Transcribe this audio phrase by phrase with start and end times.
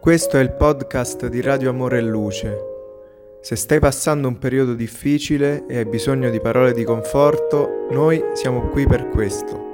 [0.00, 2.58] Questo è il podcast di Radio Amore e Luce.
[3.42, 8.70] Se stai passando un periodo difficile e hai bisogno di parole di conforto, noi siamo
[8.70, 9.68] qui per questo.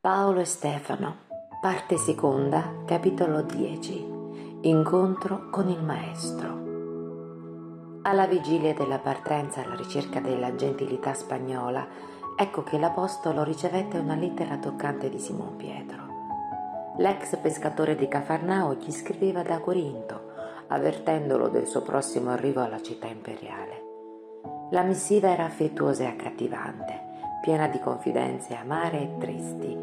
[0.00, 1.16] Paolo e Stefano,
[1.60, 4.06] parte seconda, capitolo 10.
[4.60, 6.67] Incontro con il maestro.
[8.08, 11.86] Alla vigilia della partenza alla ricerca della gentilità spagnola,
[12.38, 16.06] ecco che l'Apostolo ricevette una lettera toccante di Simon Pietro.
[16.96, 20.32] L'ex pescatore di Cafarnao gli scriveva da Corinto,
[20.68, 23.82] avvertendolo del suo prossimo arrivo alla città imperiale.
[24.70, 27.02] La missiva era affettuosa e accattivante,
[27.42, 29.78] piena di confidenze amare e tristi.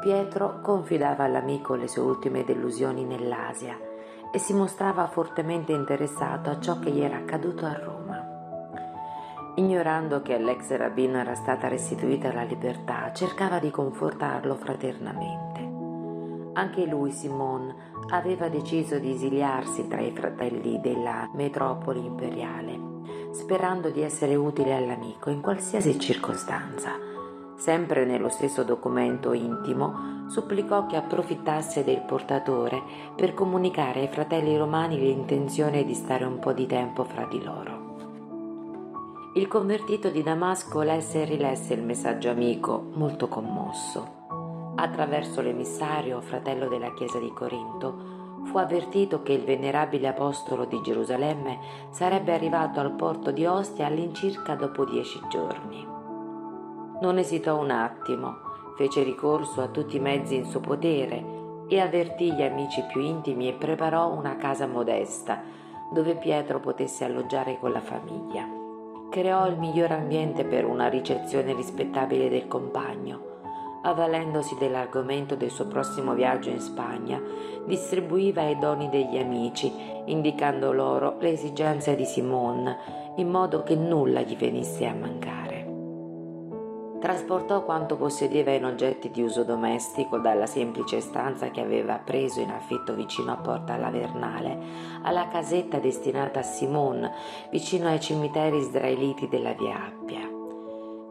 [0.00, 3.87] Pietro confidava all'amico le sue ultime delusioni nell'Asia
[4.30, 8.26] e si mostrava fortemente interessato a ciò che gli era accaduto a Roma.
[9.56, 15.66] Ignorando che all'ex rabbino era stata restituita la libertà, cercava di confortarlo fraternamente.
[16.52, 17.74] Anche lui, Simon,
[18.10, 22.78] aveva deciso di esiliarsi tra i fratelli della metropoli imperiale,
[23.32, 27.17] sperando di essere utile all'amico in qualsiasi circostanza.
[27.58, 32.80] Sempre nello stesso documento intimo supplicò che approfittasse del portatore
[33.16, 37.96] per comunicare ai fratelli romani l'intenzione di stare un po' di tempo fra di loro.
[39.34, 44.74] Il convertito di Damasco lesse e rilesse il messaggio amico, molto commosso.
[44.76, 51.58] Attraverso l'emissario, fratello della chiesa di Corinto, fu avvertito che il venerabile apostolo di Gerusalemme
[51.90, 55.97] sarebbe arrivato al porto di Ostia all'incirca dopo dieci giorni.
[57.00, 58.46] Non esitò un attimo
[58.78, 63.48] fece ricorso a tutti i mezzi in suo potere e avvertì gli amici più intimi
[63.48, 65.42] e preparò una casa modesta
[65.90, 68.46] dove Pietro potesse alloggiare con la famiglia.
[69.10, 73.26] Creò il miglior ambiente per una ricezione rispettabile del compagno.
[73.82, 77.20] Avvalendosi dell'argomento del suo prossimo viaggio in Spagna,
[77.66, 79.72] distribuiva i doni degli amici,
[80.04, 82.76] indicando loro le esigenze di Simon,
[83.16, 85.57] in modo che nulla gli venisse a mancare.
[87.00, 92.50] Trasportò quanto possedeva in oggetti di uso domestico dalla semplice stanza che aveva preso in
[92.50, 94.58] affitto vicino a Porta Lavernale
[95.02, 97.12] alla casetta destinata a Simone
[97.52, 100.28] vicino ai cimiteri israeliti della via Appia.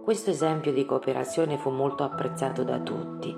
[0.03, 3.33] Questo esempio di cooperazione fu molto apprezzato da tutti.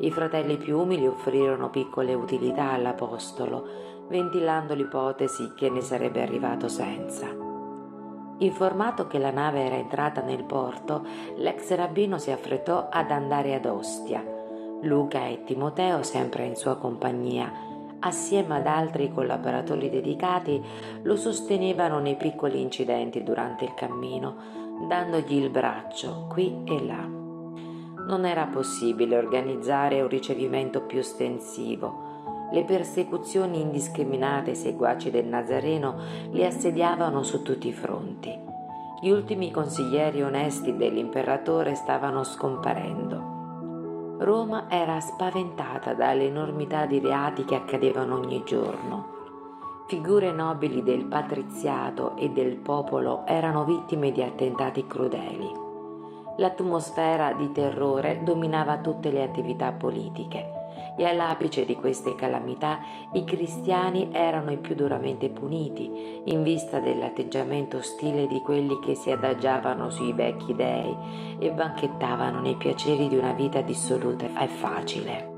[0.00, 7.43] I fratelli più umili offrirono piccole utilità all'Apostolo, ventilando l'ipotesi che ne sarebbe arrivato senza.
[8.38, 11.06] Informato che la nave era entrata nel porto,
[11.36, 14.24] l'ex rabbino si affrettò ad andare ad Ostia.
[14.82, 17.50] Luca e Timoteo, sempre in sua compagnia,
[18.00, 20.62] assieme ad altri collaboratori dedicati,
[21.02, 24.36] lo sostenevano nei piccoli incidenti durante il cammino,
[24.88, 27.02] dandogli il braccio qui e là.
[28.06, 32.03] Non era possibile organizzare un ricevimento più estensivo
[32.50, 35.96] le persecuzioni indiscriminate ai seguaci del Nazareno
[36.30, 38.38] li assediavano su tutti i fronti.
[39.00, 43.32] Gli ultimi consiglieri onesti dell'imperatore stavano scomparendo.
[44.18, 49.12] Roma era spaventata dall'enormità di reati che accadevano ogni giorno.
[49.88, 55.50] Figure nobili del patriziato e del popolo erano vittime di attentati crudeli.
[56.36, 60.53] L'atmosfera di terrore dominava tutte le attività politiche
[60.96, 62.78] e all'apice di queste calamità
[63.12, 69.10] i cristiani erano i più duramente puniti in vista dell'atteggiamento ostile di quelli che si
[69.10, 70.96] adagiavano sui vecchi dei
[71.38, 75.32] e banchettavano nei piaceri di una vita dissoluta e facile.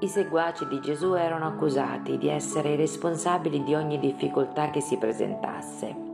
[0.00, 4.96] I seguaci di Gesù erano accusati di essere i responsabili di ogni difficoltà che si
[4.96, 6.06] presentasse.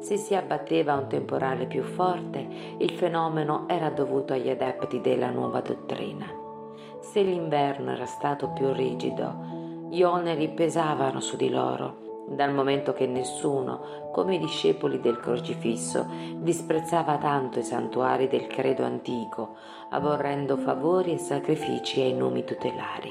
[0.00, 2.46] Se si abbatteva un temporale più forte,
[2.78, 6.43] il fenomeno era dovuto agli adepti della nuova dottrina.
[7.12, 13.06] Se l'inverno era stato più rigido, gli oneri pesavano su di loro, dal momento che
[13.06, 16.08] nessuno, come i discepoli del crocifisso,
[16.38, 19.54] disprezzava tanto i santuari del credo antico,
[19.90, 23.10] aborrendo favori e sacrifici ai numi tutelari.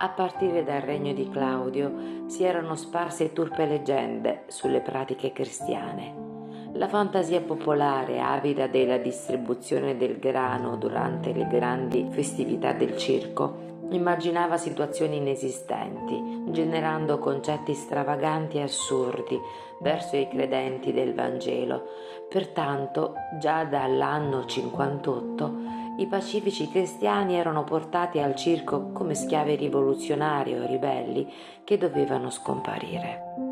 [0.00, 6.27] A partire dal regno di Claudio si erano sparse turpe leggende sulle pratiche cristiane
[6.72, 14.56] la fantasia popolare, avida della distribuzione del grano durante le grandi festività del circo, immaginava
[14.56, 19.38] situazioni inesistenti, generando concetti stravaganti e assurdi
[19.80, 21.84] verso i credenti del Vangelo.
[22.28, 25.54] Pertanto, già dall'anno 58,
[25.98, 31.32] i pacifici cristiani erano portati al circo come schiavi rivoluzionari o ribelli
[31.64, 33.47] che dovevano scomparire.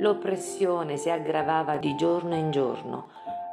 [0.00, 3.08] L'oppressione si aggravava di giorno in giorno.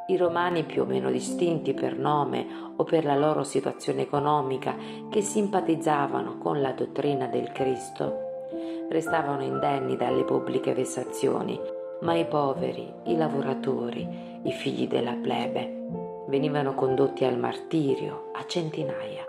[0.08, 2.48] I romani più o meno distinti per nome
[2.78, 4.74] o per la loro situazione economica,
[5.10, 11.60] che simpatizzavano con la dottrina del Cristo, restavano indenni dalle pubbliche vessazioni,
[12.02, 19.26] ma i poveri, i lavoratori, i figli della plebe, venivano condotti al martirio a centinaia.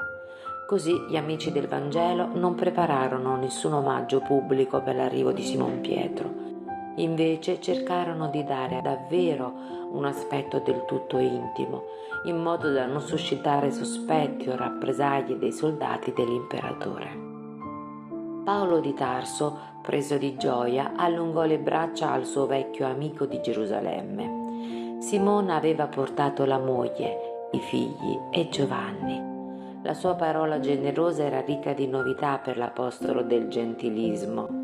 [0.69, 6.48] Così gli amici del Vangelo non prepararono nessun omaggio pubblico per l'arrivo di Simon Pietro
[6.99, 9.53] Invece cercarono di dare davvero
[9.93, 11.85] un aspetto del tutto intimo,
[12.25, 17.27] in modo da non suscitare sospetti o rappresaglie dei soldati dell'imperatore.
[18.45, 24.97] Paolo di Tarso, preso di gioia, allungò le braccia al suo vecchio amico di Gerusalemme.
[24.99, 29.37] Simona aveva portato la moglie, i figli e Giovanni.
[29.83, 34.58] La sua parola generosa era ricca di novità per l'apostolo del gentilismo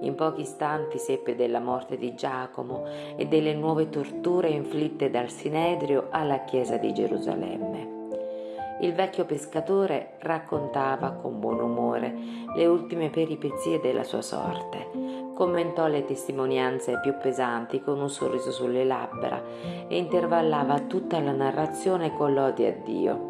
[0.00, 2.84] in pochi istanti seppe della morte di Giacomo
[3.16, 7.96] e delle nuove torture inflitte dal Sinedrio alla chiesa di Gerusalemme.
[8.80, 12.14] Il vecchio pescatore raccontava con buon umore
[12.54, 14.86] le ultime peripezie della sua sorte,
[15.34, 19.42] commentò le testimonianze più pesanti con un sorriso sulle labbra
[19.88, 23.27] e intervallava tutta la narrazione con lodi a Dio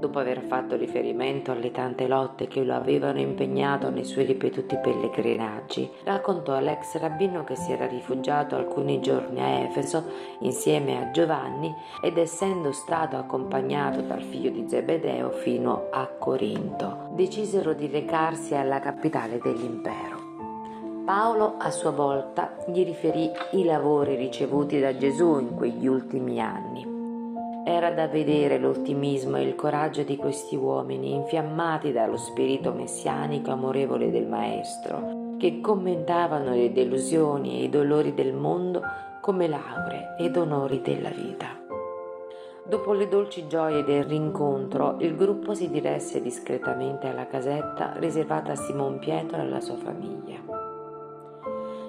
[0.00, 5.88] dopo aver fatto riferimento alle tante lotte che lo avevano impegnato nei suoi ripetuti pellegrinaggi,
[6.04, 10.02] raccontò all'ex rabbino che si era rifugiato alcuni giorni a Efeso
[10.40, 17.74] insieme a Giovanni ed essendo stato accompagnato dal figlio di Zebedeo fino a Corinto, decisero
[17.74, 20.18] di recarsi alla capitale dell'impero.
[21.04, 26.99] Paolo a sua volta gli riferì i lavori ricevuti da Gesù in quegli ultimi anni
[27.64, 34.10] era da vedere l'ottimismo e il coraggio di questi uomini, infiammati dallo spirito messianico amorevole
[34.10, 38.82] del Maestro, che commentavano le delusioni e i dolori del mondo
[39.20, 41.58] come lauree ed onori della vita.
[42.64, 48.56] Dopo le dolci gioie del rincontro, il gruppo si diresse discretamente alla casetta riservata a
[48.56, 50.38] Simon Pietro e alla sua famiglia.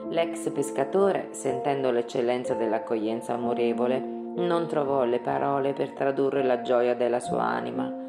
[0.09, 7.19] L'ex pescatore, sentendo l'eccellenza dell'accoglienza amorevole, non trovò le parole per tradurre la gioia della
[7.19, 7.99] sua anima.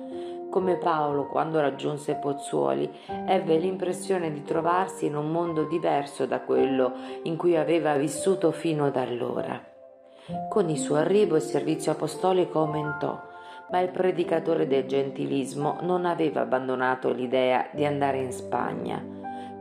[0.50, 2.90] Come Paolo, quando raggiunse Pozzuoli,
[3.26, 6.92] ebbe l'impressione di trovarsi in un mondo diverso da quello
[7.22, 9.60] in cui aveva vissuto fino ad allora.
[10.48, 13.19] Con il suo arrivo il servizio apostolico aumentò,
[13.70, 19.02] ma il predicatore del gentilismo non aveva abbandonato l'idea di andare in Spagna,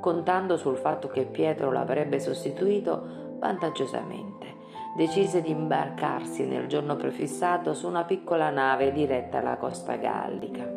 [0.02, 4.61] contando sul fatto che Pietro l'avrebbe sostituito vantaggiosamente
[4.96, 10.70] decise di imbarcarsi nel giorno prefissato su una piccola nave diretta alla costa gallica.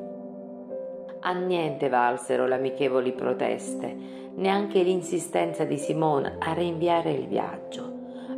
[1.20, 3.96] A niente valsero le amichevoli proteste,
[4.34, 7.92] neanche l'insistenza di Simone a rinviare il viaggio.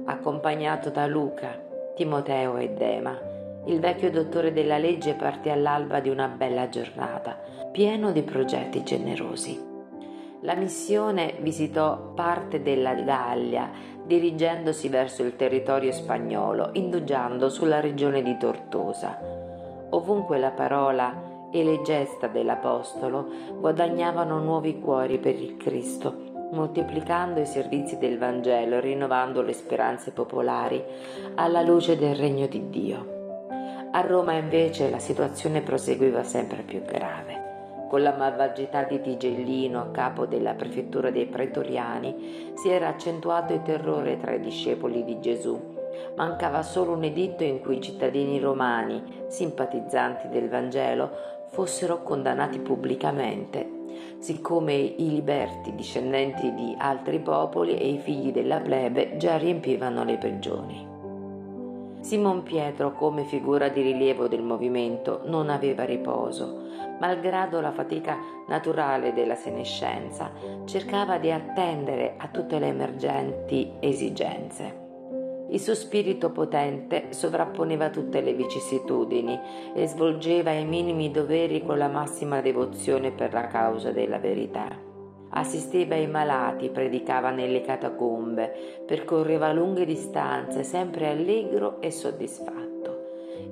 [0.04, 1.60] Accompagnato da Luca,
[1.96, 3.18] Timoteo e Dema,
[3.64, 7.36] il vecchio dottore della legge partì all'alba di una bella giornata,
[7.72, 9.60] pieno di progetti generosi.
[10.42, 13.68] La missione visitò parte della Gallia,
[14.06, 19.18] dirigendosi verso il territorio spagnolo, indugiando sulla regione di Tortosa.
[19.90, 23.26] Ovunque la parola e le gesta dell'Apostolo
[23.58, 30.12] guadagnavano nuovi cuori per il Cristo, moltiplicando i servizi del Vangelo e rinnovando le speranze
[30.12, 30.82] popolari
[31.34, 33.14] alla luce del regno di Dio.
[33.92, 37.45] A Roma invece la situazione proseguiva sempre più grave.
[37.96, 43.62] Con la malvagità di Tigellino a capo della prefettura dei pretoriani si era accentuato il
[43.62, 45.58] terrore tra i discepoli di Gesù.
[46.14, 51.10] Mancava solo un editto in cui i cittadini romani, simpatizzanti del Vangelo,
[51.46, 53.66] fossero condannati pubblicamente,
[54.18, 60.18] siccome i liberti discendenti di altri popoli e i figli della plebe già riempivano le
[60.18, 60.95] prigioni.
[62.06, 66.62] Simon Pietro, come figura di rilievo del movimento, non aveva riposo.
[67.00, 70.30] Malgrado la fatica naturale della senescenza,
[70.66, 74.84] cercava di attendere a tutte le emergenti esigenze.
[75.50, 79.40] Il suo spirito potente sovrapponeva tutte le vicissitudini
[79.74, 84.94] e svolgeva i minimi doveri con la massima devozione per la causa della verità
[85.36, 92.74] assisteva i malati, predicava nelle catacombe, percorreva lunghe distanze, sempre allegro e soddisfatto.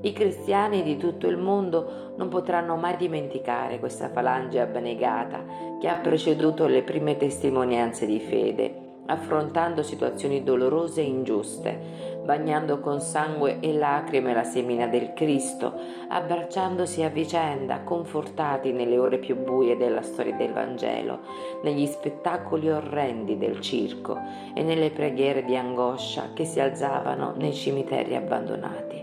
[0.01, 5.45] I cristiani di tutto il mondo non potranno mai dimenticare questa falange abnegata
[5.81, 13.01] che ha preceduto le prime testimonianze di fede affrontando situazioni dolorose e ingiuste, bagnando con
[13.01, 15.73] sangue e lacrime la semina del Cristo,
[16.09, 21.21] abbracciandosi a vicenda, confortati nelle ore più buie della storia del Vangelo,
[21.63, 24.19] negli spettacoli orrendi del circo
[24.55, 29.03] e nelle preghiere di angoscia che si alzavano nei cimiteri abbandonati.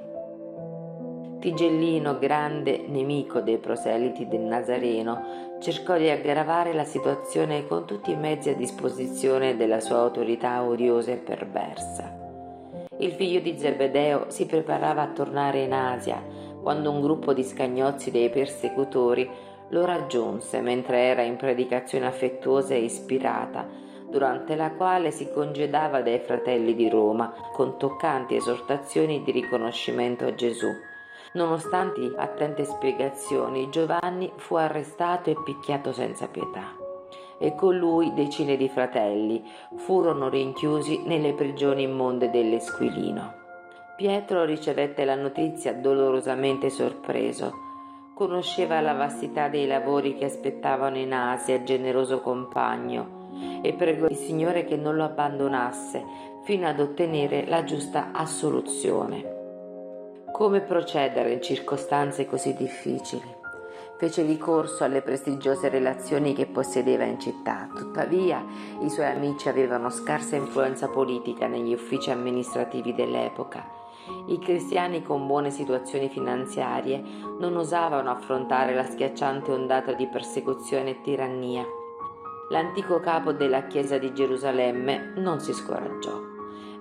[1.40, 8.16] Tigellino, grande nemico dei proseliti del Nazareno, cercò di aggravare la situazione con tutti i
[8.16, 12.21] mezzi a disposizione della sua autorità odiosa e perversa.
[13.02, 16.24] Il figlio di Zebedeo si preparava a tornare in Asia
[16.62, 19.28] quando un gruppo di scagnozzi dei persecutori
[19.70, 23.68] lo raggiunse mentre era in predicazione affettuosa e ispirata,
[24.08, 30.36] durante la quale si congedava dai fratelli di Roma con toccanti esortazioni di riconoscimento a
[30.36, 30.70] Gesù.
[31.34, 36.81] Nonostante attente spiegazioni, Giovanni fu arrestato e picchiato senza pietà
[37.42, 39.44] e con lui decine di fratelli
[39.78, 43.40] furono rinchiusi nelle prigioni immonde dell'Esquilino.
[43.98, 47.52] Pietro ricevette la notizia dolorosamente sorpreso.
[48.14, 54.64] Conosceva la vastità dei lavori che aspettavano in Asia, generoso compagno, e pregò il Signore
[54.64, 56.04] che non lo abbandonasse
[56.44, 59.40] fino ad ottenere la giusta assoluzione.
[60.32, 63.41] Come procedere in circostanze così difficili?
[64.02, 67.70] Fece ricorso alle prestigiose relazioni che possedeva in città.
[67.72, 68.44] Tuttavia,
[68.82, 73.64] i suoi amici avevano scarsa influenza politica negli uffici amministrativi dell'epoca.
[74.26, 77.00] I cristiani con buone situazioni finanziarie
[77.38, 81.64] non osavano affrontare la schiacciante ondata di persecuzione e tirannia.
[82.50, 86.20] L'antico capo della Chiesa di Gerusalemme non si scoraggiò.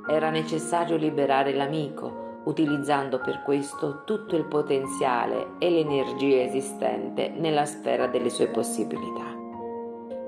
[0.09, 8.07] Era necessario liberare l'amico, utilizzando per questo tutto il potenziale e l'energia esistente nella sfera
[8.07, 9.39] delle sue possibilità.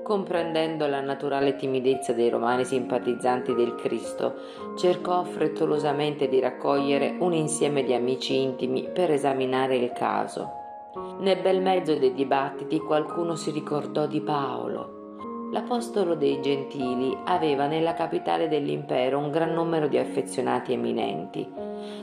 [0.03, 4.33] Comprendendo la naturale timidezza dei romani simpatizzanti del Cristo,
[4.77, 10.61] cercò frettolosamente di raccogliere un insieme di amici intimi per esaminare il caso.
[11.19, 14.92] Nel bel mezzo dei dibattiti qualcuno si ricordò di Paolo,
[15.53, 21.47] L'Apostolo dei Gentili aveva nella capitale dell'impero un gran numero di affezionati eminenti.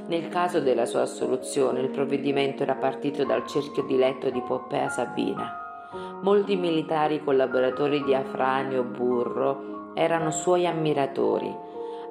[0.07, 5.53] Nel caso della sua assoluzione il provvedimento era partito dal cerchio diletto di Poppea Sabina.
[6.23, 11.53] Molti militari collaboratori di Afranio Burro erano suoi ammiratori.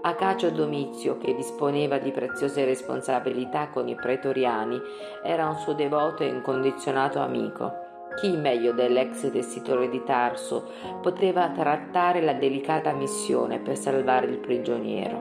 [0.01, 4.77] Acacio Domizio, che disponeva di preziose responsabilità con i pretoriani,
[5.23, 7.87] era un suo devoto e incondizionato amico.
[8.19, 10.65] Chi meglio dell'ex tessitore di Tarso
[11.01, 15.17] poteva trattare la delicata missione per salvare il prigioniero?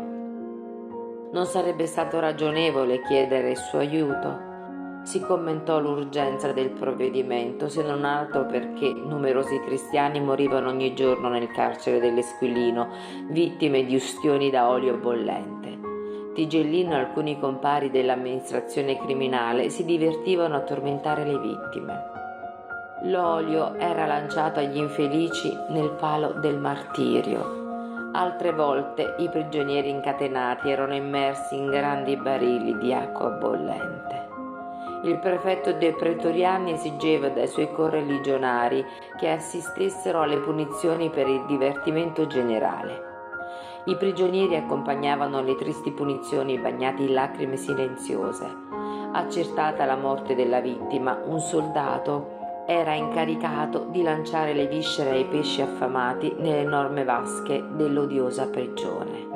[1.30, 4.46] Non sarebbe stato ragionevole chiedere il suo aiuto?
[5.04, 11.52] Si commentò l'urgenza del provvedimento, se non altro perché numerosi cristiani morivano ogni giorno nel
[11.52, 12.88] carcere dell'Esquilino,
[13.28, 15.78] vittime di ustioni da olio bollente.
[16.34, 22.17] Tigellino e alcuni compari dell'amministrazione criminale si divertivano a tormentare le vittime.
[23.02, 28.10] L'olio era lanciato agli infelici nel palo del martirio.
[28.12, 34.26] Altre volte i prigionieri incatenati erano immersi in grandi barili di acqua bollente.
[35.04, 38.84] Il prefetto dei pretoriani esigeva dai suoi correligionari
[39.16, 43.06] che assistessero alle punizioni per il divertimento generale.
[43.84, 48.44] I prigionieri accompagnavano le tristi punizioni bagnati in lacrime silenziose.
[49.12, 52.37] Accertata la morte della vittima, un soldato
[52.70, 59.26] era incaricato di lanciare le viscere ai pesci affamati nelle enormi vasche dell'odiosa prigione.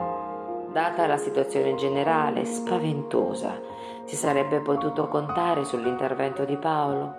[0.70, 3.58] Data la situazione generale, spaventosa,
[4.04, 7.14] si sarebbe potuto contare sull'intervento di Paolo?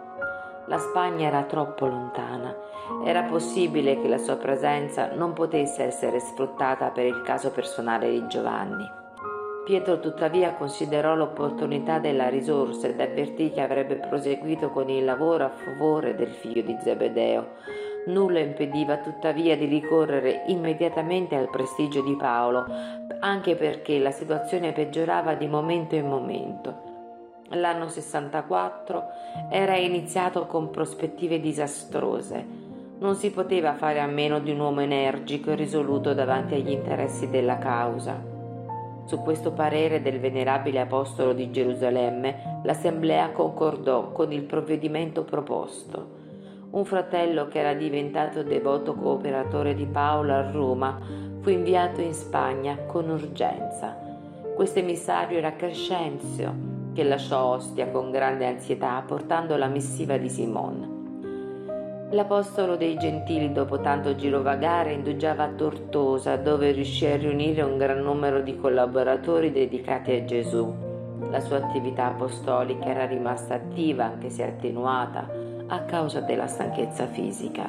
[0.68, 2.56] La Spagna era troppo lontana.
[3.04, 8.28] Era possibile che la sua presenza non potesse essere sfruttata per il caso personale di
[8.28, 9.02] Giovanni.
[9.64, 15.50] Pietro tuttavia considerò l'opportunità della risorsa ed avvertì che avrebbe proseguito con il lavoro a
[15.50, 17.52] favore del figlio di Zebedeo.
[18.08, 22.66] Nulla impediva tuttavia di ricorrere immediatamente al prestigio di Paolo,
[23.20, 26.92] anche perché la situazione peggiorava di momento in momento.
[27.52, 29.04] L'anno 64
[29.50, 32.46] era iniziato con prospettive disastrose.
[33.00, 37.30] Non si poteva fare a meno di un uomo energico e risoluto davanti agli interessi
[37.30, 38.33] della causa.
[39.06, 46.22] Su questo parere del venerabile apostolo di Gerusalemme, l'assemblea concordò con il provvedimento proposto.
[46.72, 50.98] Un fratello che era diventato devoto cooperatore di Paolo a Roma
[51.42, 53.96] fu inviato in Spagna con urgenza.
[54.56, 56.54] Questo emissario era Crescenzio,
[56.94, 60.93] che lasciò Ostia con grande ansietà portando la missiva di Simon.
[62.14, 68.04] L'apostolo dei gentili, dopo tanto girovagare, indugiava a Tortosa, dove riuscì a riunire un gran
[68.04, 70.72] numero di collaboratori dedicati a Gesù.
[71.32, 75.28] La sua attività apostolica era rimasta attiva, anche se attenuata,
[75.66, 77.68] a causa della stanchezza fisica.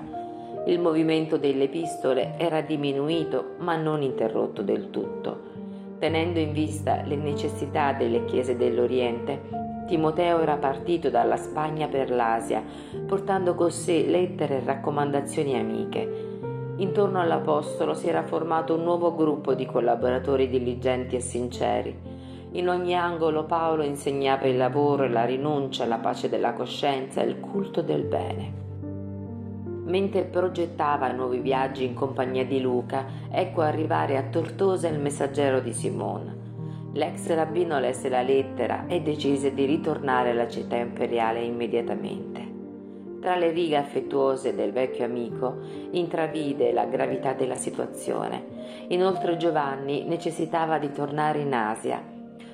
[0.67, 5.53] Il movimento delle epistole era diminuito, ma non interrotto del tutto.
[5.99, 12.63] Tenendo in vista le necessità delle chiese dell'Oriente, Timoteo era partito dalla Spagna per l'Asia,
[13.07, 16.33] portando con sé lettere e raccomandazioni amiche.
[16.77, 21.97] Intorno all'Apostolo si era formato un nuovo gruppo di collaboratori diligenti e sinceri.
[22.53, 27.41] In ogni angolo Paolo insegnava il lavoro, la rinuncia, la pace della coscienza e il
[27.41, 28.63] culto del bene.
[29.85, 35.73] Mentre progettava nuovi viaggi in compagnia di Luca, ecco arrivare a Tortosa il messaggero di
[35.75, 36.44] Simone.
[36.97, 42.53] L'ex rabbino lesse la lettera e decise di ritornare alla città imperiale immediatamente.
[43.21, 45.59] Tra le righe affettuose del vecchio amico
[45.91, 48.87] intravide la gravità della situazione.
[48.89, 52.01] Inoltre Giovanni necessitava di tornare in Asia.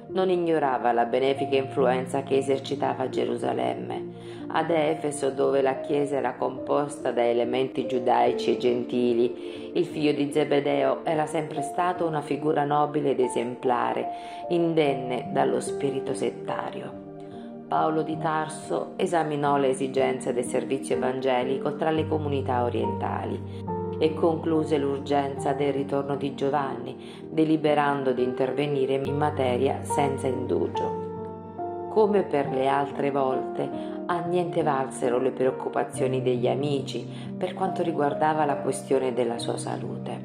[0.08, 6.34] Non ignorava la benefica influenza che esercitava a Gerusalemme ad Efeso, dove la Chiesa era
[6.34, 12.64] composta da elementi giudaici e gentili, il figlio di Zebedeo era sempre stato una figura
[12.64, 14.08] nobile ed esemplare,
[14.48, 17.08] indenne dallo spirito settario.
[17.68, 23.40] Paolo di Tarso esaminò le esigenze del servizio evangelico tra le comunità orientali
[24.00, 26.96] e concluse l'urgenza del ritorno di Giovanni,
[27.28, 30.99] deliberando di intervenire in materia senza indugio.
[31.90, 33.68] Come per le altre volte,
[34.06, 37.04] a niente valsero le preoccupazioni degli amici
[37.36, 40.16] per quanto riguardava la questione della sua salute.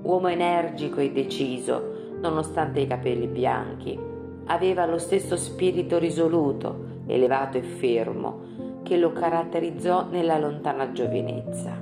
[0.00, 3.98] Uomo energico e deciso, nonostante i capelli bianchi,
[4.46, 11.78] aveva lo stesso spirito risoluto, elevato e fermo che lo caratterizzò nella lontana giovinezza.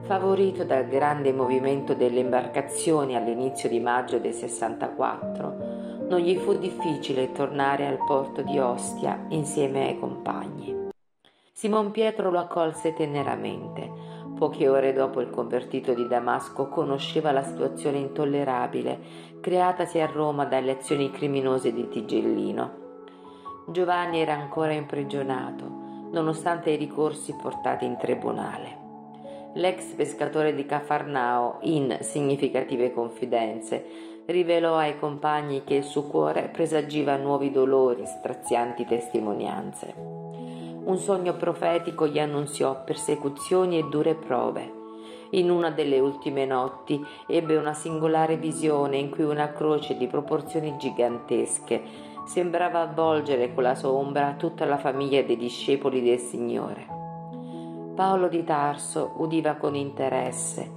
[0.00, 5.73] Favorito dal grande movimento delle imbarcazioni all'inizio di maggio del 64,
[6.14, 10.90] non gli fu difficile tornare al porto di Ostia insieme ai compagni.
[11.52, 13.90] Simon Pietro lo accolse teneramente.
[14.36, 19.00] Poche ore dopo il convertito di Damasco conosceva la situazione intollerabile
[19.40, 22.82] creatasi a Roma dalle azioni criminose di Tigellino.
[23.66, 25.64] Giovanni era ancora imprigionato,
[26.12, 28.82] nonostante i ricorsi portati in tribunale.
[29.54, 37.16] L'ex pescatore di Cafarnao, in significative confidenze, rivelò ai compagni che il suo cuore presagiva
[37.16, 39.94] nuovi dolori, strazianti testimonianze.
[40.84, 44.82] Un sogno profetico gli annunziò persecuzioni e dure prove.
[45.30, 50.76] In una delle ultime notti ebbe una singolare visione in cui una croce di proporzioni
[50.78, 51.82] gigantesche
[52.26, 56.86] sembrava avvolgere con la sua ombra tutta la famiglia dei discepoli del Signore.
[57.94, 60.70] Paolo di Tarso udiva con interesse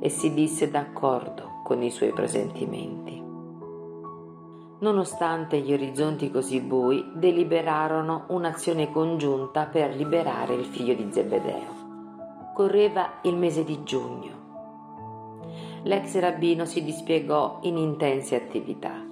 [0.00, 3.20] e si disse d'accordo con i suoi presentimenti.
[4.80, 12.52] Nonostante gli orizzonti così bui, deliberarono un'azione congiunta per liberare il figlio di Zebedeo.
[12.54, 14.42] Correva il mese di giugno.
[15.84, 19.02] L'ex rabbino si dispiegò in intense attività.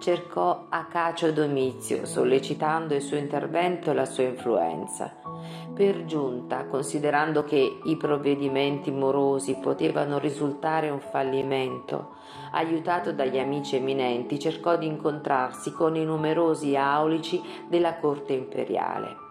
[0.00, 5.25] Cercò Acacio Domizio, sollecitando il suo intervento e la sua influenza
[5.74, 12.14] per giunta, considerando che i provvedimenti morosi potevano risultare un fallimento,
[12.52, 19.24] aiutato dagli amici eminenti, cercò di incontrarsi con i numerosi aulici della corte imperiale.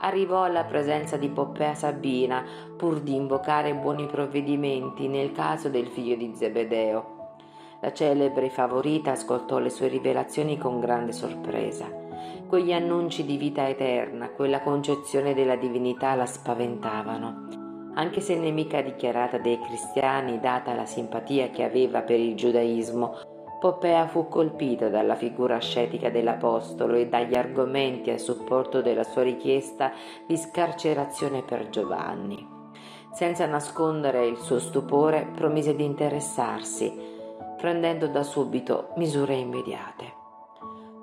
[0.00, 2.44] Arrivò alla presenza di Poppea Sabina
[2.76, 7.12] pur di invocare buoni provvedimenti nel caso del figlio di Zebedeo.
[7.80, 12.03] La celebre favorita ascoltò le sue rivelazioni con grande sorpresa
[12.54, 17.48] quegli annunci di vita eterna, quella concezione della divinità la spaventavano.
[17.94, 23.16] Anche se nemica dichiarata dei cristiani, data la simpatia che aveva per il giudaismo,
[23.58, 29.90] Poppea fu colpita dalla figura ascetica dell'Apostolo e dagli argomenti a supporto della sua richiesta
[30.24, 32.46] di scarcerazione per Giovanni.
[33.10, 36.94] Senza nascondere il suo stupore, promise di interessarsi,
[37.56, 40.22] prendendo da subito misure immediate.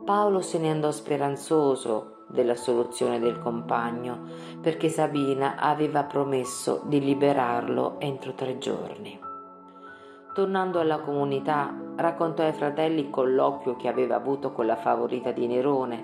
[0.04, 4.20] Paolo se ne andò speranzoso della soluzione del compagno,
[4.60, 9.20] perché Sabina aveva promesso di liberarlo entro tre giorni.
[10.34, 15.46] Tornando alla comunità, raccontò ai fratelli il colloquio che aveva avuto con la favorita di
[15.46, 16.04] Nerone,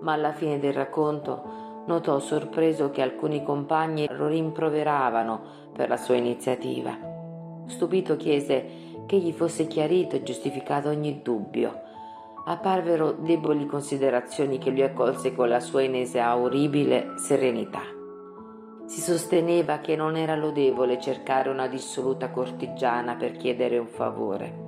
[0.00, 5.40] ma alla fine del racconto notò sorpreso che alcuni compagni lo rimproveravano
[5.74, 6.96] per la sua iniziativa.
[7.66, 11.83] Stupito chiese che gli fosse chiarito e giustificato ogni dubbio
[12.46, 17.80] apparvero deboli considerazioni che lui accolse con la sua inesauribile serenità.
[18.86, 24.62] Si sosteneva che non era lodevole cercare una dissoluta cortigiana per chiedere un favore.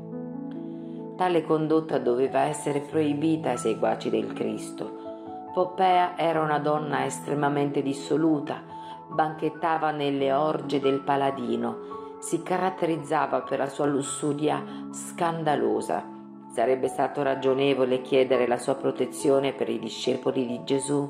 [1.16, 5.04] Tale condotta doveva essere proibita ai seguaci del Cristo.
[5.52, 8.62] Poppea era una donna estremamente dissoluta,
[9.08, 16.15] banchettava nelle orge del paladino, si caratterizzava per la sua lussuria scandalosa.
[16.56, 21.06] Sarebbe stato ragionevole chiedere la sua protezione per i discepoli di Gesù?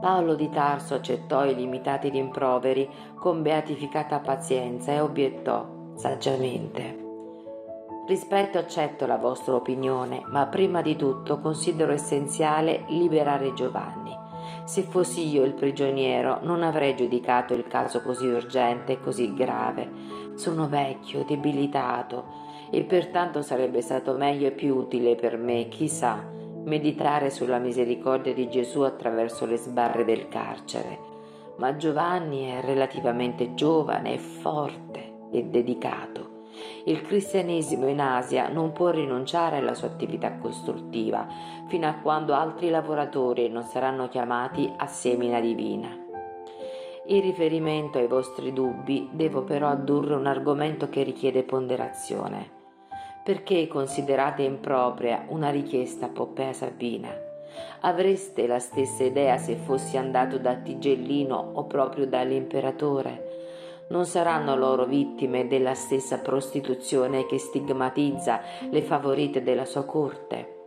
[0.00, 6.98] Paolo di Tarso accettò i limitati rimproveri con beatificata pazienza e obiettò saggiamente.
[8.06, 14.16] Rispetto e accetto la vostra opinione, ma prima di tutto considero essenziale liberare Giovanni.
[14.66, 19.90] Se fossi io il prigioniero non avrei giudicato il caso così urgente e così grave.
[20.36, 26.24] Sono vecchio, debilitato e pertanto sarebbe stato meglio e più utile per me, chissà,
[26.64, 31.08] meditare sulla misericordia di Gesù attraverso le sbarre del carcere.
[31.56, 36.38] Ma Giovanni è relativamente giovane forte e dedicato.
[36.84, 41.26] Il cristianesimo in Asia non può rinunciare alla sua attività costruttiva
[41.68, 45.88] fino a quando altri lavoratori non saranno chiamati a semina divina.
[47.06, 52.58] In riferimento ai vostri dubbi devo però addurre un argomento che richiede ponderazione.
[53.30, 57.16] Perché considerate impropria una richiesta a Poppea Sabina?
[57.82, 63.84] Avreste la stessa idea se fossi andato da Tigellino o proprio dall'imperatore?
[63.90, 70.59] Non saranno loro vittime della stessa prostituzione che stigmatizza le favorite della sua corte?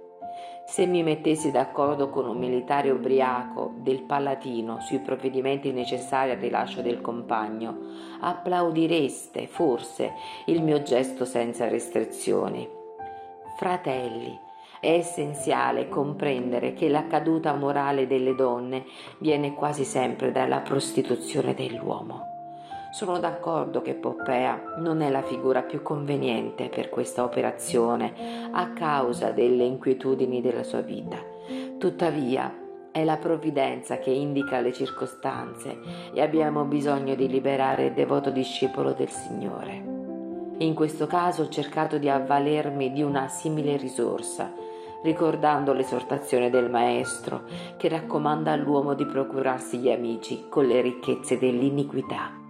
[0.65, 6.81] Se mi mettessi d'accordo con un militare ubriaco del Palatino sui provvedimenti necessari al rilascio
[6.81, 7.77] del compagno,
[8.21, 10.13] applaudireste forse
[10.45, 12.67] il mio gesto senza restrizioni.
[13.57, 14.39] Fratelli,
[14.79, 18.83] è essenziale comprendere che la caduta morale delle donne
[19.19, 22.32] viene quasi sempre dalla prostituzione dell'uomo.
[22.93, 28.13] Sono d'accordo che Poppea non è la figura più conveniente per questa operazione
[28.51, 31.17] a causa delle inquietudini della sua vita.
[31.79, 32.55] Tuttavia,
[32.91, 35.75] è la provvidenza che indica le circostanze
[36.13, 39.71] e abbiamo bisogno di liberare il devoto discepolo del Signore.
[40.59, 44.53] In questo caso ho cercato di avvalermi di una simile risorsa,
[45.01, 52.41] ricordando l'esortazione del Maestro che raccomanda all'uomo di procurarsi gli amici con le ricchezze dell'iniquità.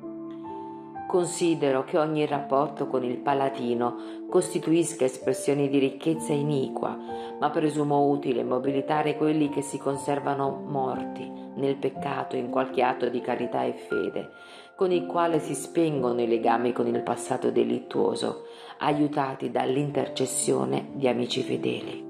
[1.14, 6.98] Considero che ogni rapporto con il Palatino costituisca espressione di ricchezza iniqua,
[7.40, 13.22] ma presumo utile mobilitare quelli che si conservano morti nel peccato in qualche atto di
[13.22, 14.32] carità e fede,
[14.76, 18.46] con il quale si spengono i legami con il passato delittuoso,
[18.80, 22.04] aiutati dall'intercessione di amici fedeli.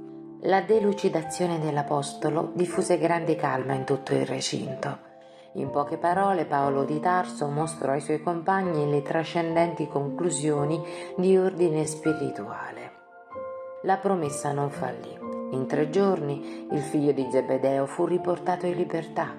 [0.43, 5.11] La delucidazione dell'Apostolo diffuse grande calma in tutto il recinto.
[5.55, 10.81] In poche parole Paolo di Tarso mostrò ai suoi compagni le trascendenti conclusioni
[11.15, 12.91] di ordine spirituale.
[13.83, 15.15] La promessa non fallì.
[15.51, 19.31] In tre giorni il figlio di Zebedeo fu riportato in libertà.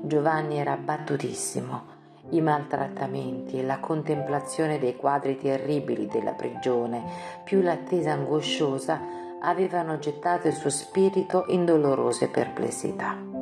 [0.00, 1.96] Giovanni era abbattutissimo.
[2.30, 7.02] I maltrattamenti e la contemplazione dei quadri terribili della prigione,
[7.44, 9.00] più l'attesa angosciosa,
[9.42, 13.37] avevano gettato il suo spirito in dolorose perplessità.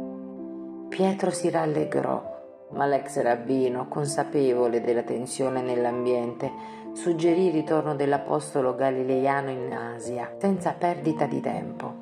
[0.96, 6.50] Pietro si rallegrò, ma l'ex rabbino, consapevole della tensione nell'ambiente,
[6.94, 11.92] suggerì il ritorno dell'apostolo galileiano in Asia, senza perdita di tempo.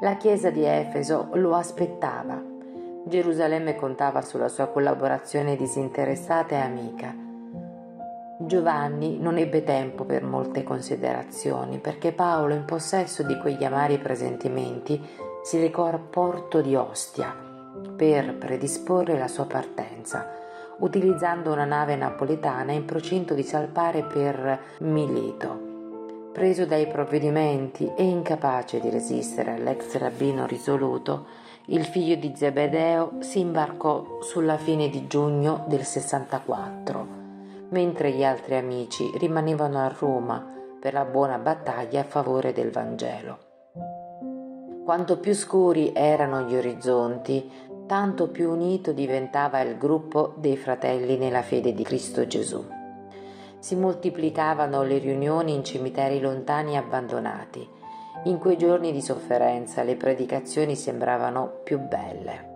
[0.00, 2.42] La chiesa di Efeso lo aspettava.
[3.04, 7.14] Gerusalemme contava sulla sua collaborazione disinteressata e amica.
[8.40, 15.00] Giovanni non ebbe tempo per molte considerazioni, perché Paolo, in possesso di quegli amari presentimenti,
[15.44, 17.41] si recò a Porto di Ostia,
[17.96, 20.28] per predisporre la sua partenza,
[20.78, 25.70] utilizzando una nave napoletana in procinto di salpare per Mileto.
[26.32, 31.26] Preso dai provvedimenti e incapace di resistere all'ex rabbino risoluto,
[31.66, 37.06] il figlio di Zebedeo si imbarcò sulla fine di giugno del 64,
[37.68, 40.44] mentre gli altri amici rimanevano a Roma
[40.80, 43.51] per la buona battaglia a favore del Vangelo.
[44.84, 47.48] Quanto più scuri erano gli orizzonti,
[47.86, 52.64] tanto più unito diventava il gruppo dei fratelli nella fede di Cristo Gesù.
[53.60, 57.64] Si moltiplicavano le riunioni in cimiteri lontani e abbandonati.
[58.24, 62.50] In quei giorni di sofferenza le predicazioni sembravano più belle.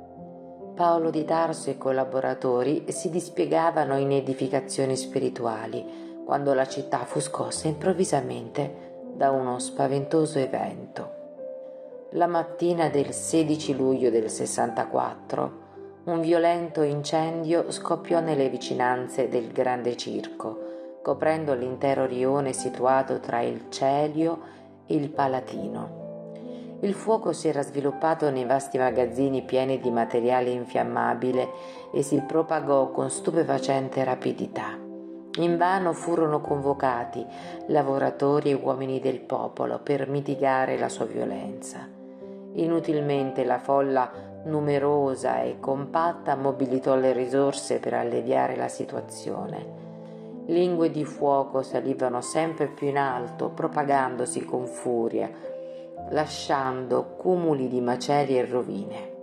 [0.74, 7.20] Paolo di Tarso e i collaboratori si dispiegavano in edificazioni spirituali quando la città fu
[7.20, 11.15] scossa improvvisamente da uno spaventoso evento.
[12.16, 15.64] La mattina del 16 luglio del 64
[16.04, 23.66] un violento incendio scoppiò nelle vicinanze del grande circo, coprendo l'intero rione situato tra il
[23.68, 24.40] Celio
[24.86, 26.78] e il Palatino.
[26.80, 31.50] Il fuoco si era sviluppato nei vasti magazzini pieni di materiale infiammabile
[31.92, 34.68] e si propagò con stupefacente rapidità.
[35.38, 37.22] Invano furono convocati
[37.66, 41.95] lavoratori e uomini del popolo per mitigare la sua violenza.
[42.56, 44.10] Inutilmente la folla
[44.44, 49.84] numerosa e compatta mobilitò le risorse per alleviare la situazione.
[50.46, 55.28] Lingue di fuoco salivano sempre più in alto, propagandosi con furia,
[56.10, 59.14] lasciando cumuli di macerie e rovine.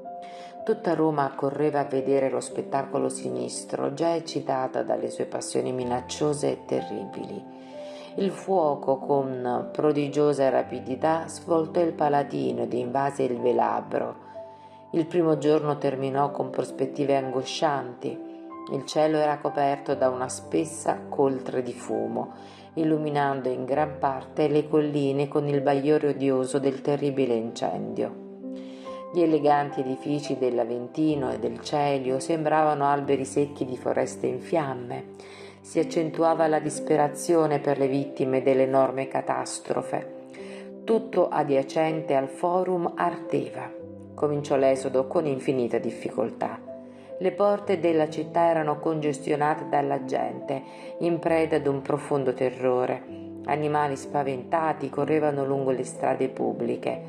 [0.64, 6.66] Tutta Roma accorreva a vedere lo spettacolo sinistro, già eccitata dalle sue passioni minacciose e
[6.66, 7.53] terribili.
[8.16, 14.16] Il fuoco, con prodigiosa rapidità, svoltò il Palatino ed invase il Velabro.
[14.92, 18.32] Il primo giorno terminò con prospettive angoscianti.
[18.72, 24.68] Il cielo era coperto da una spessa coltre di fumo illuminando in gran parte le
[24.68, 28.22] colline con il bagliore odioso del terribile incendio.
[29.14, 35.06] Gli eleganti edifici dell'Aventino e del Celio sembravano alberi secchi di foreste in fiamme.
[35.64, 40.28] Si accentuava la disperazione per le vittime dell'enorme catastrofe.
[40.84, 43.72] Tutto adiacente al forum ardeva.
[44.14, 46.60] Cominciò l'esodo con infinita difficoltà.
[47.18, 50.62] Le porte della città erano congestionate dalla gente,
[51.00, 53.02] in preda ad un profondo terrore.
[53.46, 57.02] Animali spaventati correvano lungo le strade pubbliche,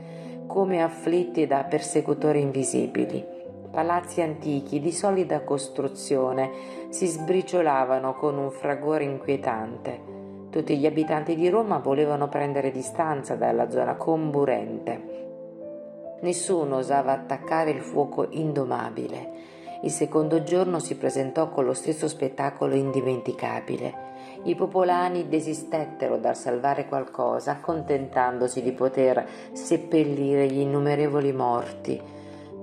[0.47, 3.34] come afflitti da persecutori invisibili.
[3.74, 6.52] Palazzi antichi di solida costruzione
[6.90, 10.00] si sbriciolavano con un fragore inquietante.
[10.48, 15.22] Tutti gli abitanti di Roma volevano prendere distanza dalla zona comburente.
[16.20, 22.74] Nessuno osava attaccare il fuoco indomabile il secondo giorno si presentò con lo stesso spettacolo
[22.74, 24.12] indimenticabile.
[24.44, 32.00] I popolani desistettero dal salvare qualcosa, accontentandosi di poter seppellire gli innumerevoli morti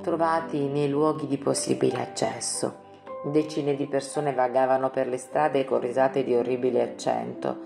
[0.02, 2.90] trovati nei luoghi di possibile accesso.
[3.24, 7.58] Decine di persone vagavano per le strade con risate di orribile accento.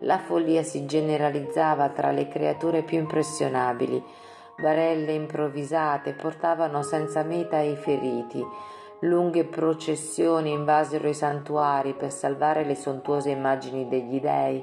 [0.00, 4.02] La follia si generalizzava tra le creature più impressionabili.
[4.56, 8.42] Barelle improvvisate portavano senza meta i feriti
[9.04, 14.62] Lunghe processioni invasero i santuari per salvare le sontuose immagini degli dei.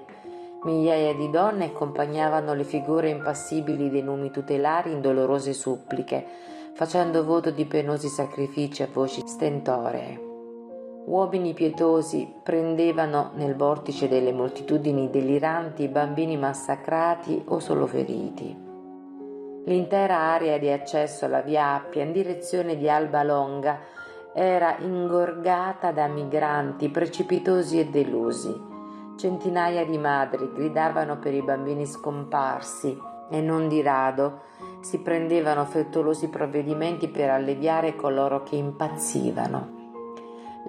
[0.61, 6.23] Migliaia di donne accompagnavano le figure impassibili dei numi tutelari in dolorose suppliche,
[6.77, 10.25] facendo voto di penosi sacrifici a voci stentoree.
[11.07, 18.55] Uomini pietosi prendevano nel vortice delle moltitudini deliranti i bambini massacrati o solo feriti.
[19.65, 23.79] L'intera area di accesso alla via Appia in direzione di Alba Longa
[24.35, 28.55] era ingorgata da migranti precipitosi e delusi.
[29.17, 32.95] Centinaia di madri gridavano per i bambini scomparsi
[33.31, 34.41] e non di rado
[34.81, 39.75] si prendevano frettolosi provvedimenti per alleviare coloro che impazzivano.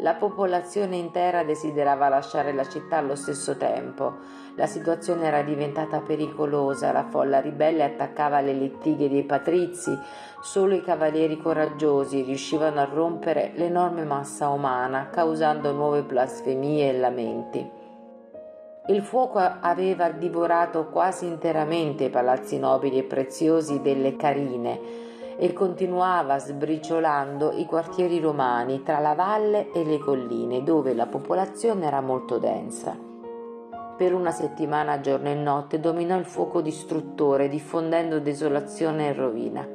[0.00, 4.18] La popolazione intera desiderava lasciare la città allo stesso tempo.
[4.54, 9.90] La situazione era diventata pericolosa, la folla ribelle attaccava le lettighe dei patrizi,
[10.40, 17.77] solo i cavalieri coraggiosi riuscivano a rompere l'enorme massa umana, causando nuove blasfemie e lamenti.
[18.88, 26.38] Il fuoco aveva divorato quasi interamente i palazzi nobili e preziosi delle Carine, e continuava
[26.38, 32.38] sbriciolando i quartieri romani tra la valle e le colline dove la popolazione era molto
[32.38, 32.96] densa.
[33.96, 39.68] Per una settimana giorno e notte dominò il fuoco distruttore diffondendo desolazione e rovina.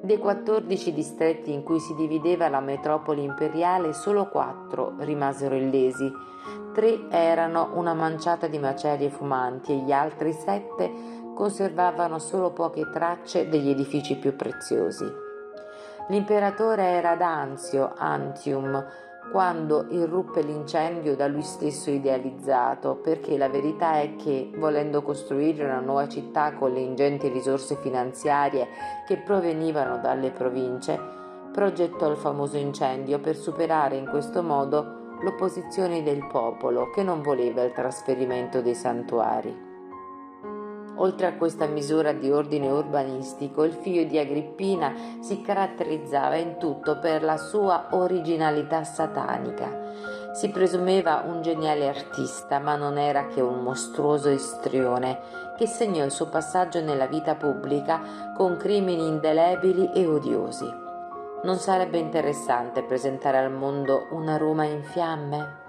[0.00, 6.12] Dei 14 distretti in cui si divideva la metropoli imperiale, solo quattro rimasero illesi.
[6.76, 10.92] Tre erano una manciata di macerie fumanti e gli altri sette
[11.34, 15.10] conservavano solo poche tracce degli edifici più preziosi.
[16.08, 18.84] L'imperatore era ad Anzio, Antium,
[19.32, 25.80] quando irruppe l'incendio da lui stesso idealizzato, perché la verità è che, volendo costruire una
[25.80, 28.68] nuova città con le ingenti risorse finanziarie
[29.06, 31.00] che provenivano dalle province,
[31.50, 37.62] progettò il famoso incendio per superare in questo modo l'opposizione del popolo che non voleva
[37.62, 39.64] il trasferimento dei santuari.
[40.98, 46.98] Oltre a questa misura di ordine urbanistico, il figlio di Agrippina si caratterizzava in tutto
[46.98, 49.84] per la sua originalità satanica.
[50.32, 55.18] Si presumeva un geniale artista, ma non era che un mostruoso istrione
[55.56, 60.84] che segnò il suo passaggio nella vita pubblica con crimini indelebili e odiosi.
[61.42, 65.64] Non sarebbe interessante presentare al mondo una Roma in fiamme?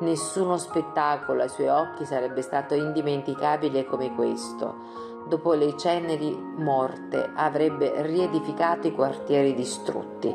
[0.00, 8.02] Nessuno spettacolo ai suoi occhi sarebbe stato indimenticabile come questo dopo le ceneri morte, avrebbe
[8.02, 10.34] riedificato i quartieri distrutti.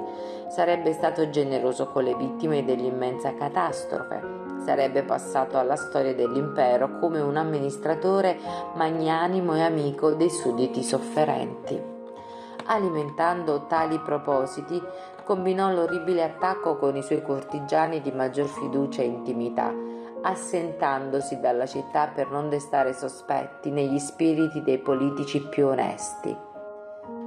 [0.49, 4.21] Sarebbe stato generoso con le vittime dell'immensa catastrofe.
[4.63, 8.37] Sarebbe passato alla storia dell'impero come un amministratore
[8.75, 11.92] magnanimo e amico dei sudditi sofferenti.
[12.65, 14.81] Alimentando tali propositi,
[15.23, 19.91] combinò l'orribile attacco con i suoi cortigiani di maggior fiducia e intimità
[20.23, 26.35] assentandosi dalla città per non destare sospetti negli spiriti dei politici più onesti.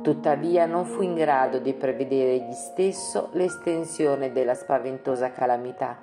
[0.03, 5.99] Tuttavia non fu in grado di prevedere egli stesso l'estensione della spaventosa calamità.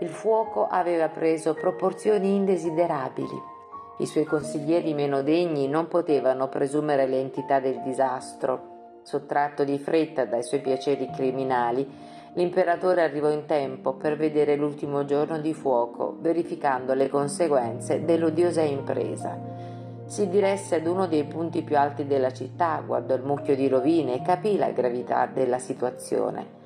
[0.00, 3.49] Il fuoco aveva preso proporzioni indesiderabili.
[4.00, 8.98] I suoi consiglieri meno degni non potevano presumere l'entità del disastro.
[9.02, 15.40] Sottratto di fretta dai suoi piaceri criminali, L'imperatore arrivò in tempo per vedere l'ultimo giorno
[15.40, 19.36] di fuoco, verificando le conseguenze dell'odiosa impresa.
[20.04, 24.14] Si diresse ad uno dei punti più alti della città, guardò il mucchio di rovine
[24.14, 26.58] e capì la gravità della situazione.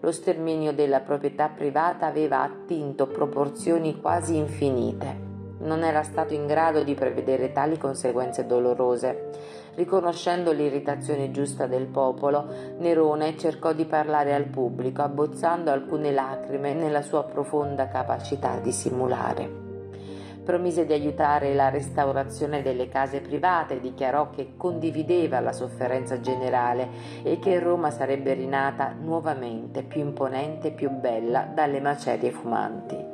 [0.00, 5.29] Lo sterminio della proprietà privata aveva attinto proporzioni quasi infinite.
[5.60, 12.46] Non era stato in grado di prevedere tali conseguenze dolorose Riconoscendo l'irritazione giusta del popolo,
[12.78, 19.68] Nerone cercò di parlare al pubblico, abbozzando alcune lacrime nella sua profonda capacità di simulare.
[20.44, 26.88] Promise di aiutare la restaurazione delle case private, dichiarò che condivideva la sofferenza generale
[27.22, 33.09] e che Roma sarebbe rinata nuovamente più imponente e più bella dalle macerie fumanti.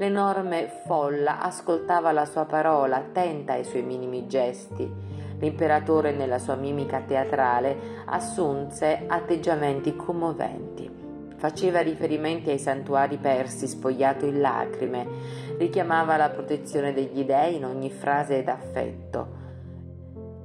[0.00, 4.90] L'enorme folla ascoltava la sua parola, attenta ai suoi minimi gesti.
[5.38, 10.90] L'imperatore, nella sua mimica teatrale, assunse atteggiamenti commoventi.
[11.36, 15.06] Faceva riferimenti ai santuari persi spogliato in lacrime,
[15.58, 19.39] richiamava la protezione degli dei in ogni frase d'affetto.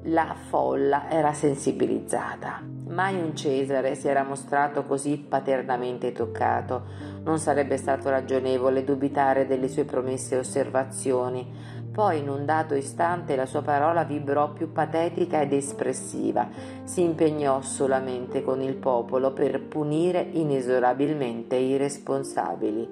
[0.10, 2.62] La folla era sensibilizzata.
[2.90, 6.84] Mai un Cesare si era mostrato così paternamente toccato.
[7.24, 11.52] Non sarebbe stato ragionevole dubitare delle sue promesse osservazioni,
[11.92, 16.50] poi in un dato istante la sua parola vibrò più patetica ed espressiva.
[16.84, 22.88] Si impegnò solamente con il popolo per punire inesorabilmente i responsabili.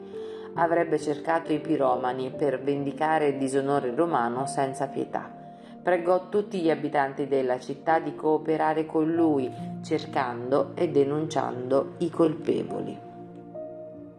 [0.56, 5.43] Avrebbe cercato i piromani per vendicare il disonore romano senza pietà.
[5.84, 9.52] Pregò tutti gli abitanti della città di cooperare con lui,
[9.84, 12.98] cercando e denunciando i colpevoli.